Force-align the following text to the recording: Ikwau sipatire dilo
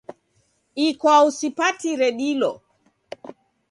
Ikwau 0.87 1.25
sipatire 1.37 2.09
dilo 2.19 2.51